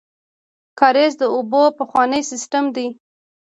[0.79, 2.87] کاریز د اوبو پخوانی سیستم دی